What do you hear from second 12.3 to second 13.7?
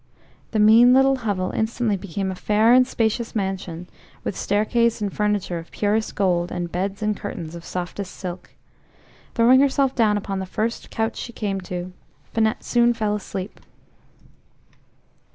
Finette soon fell asleep.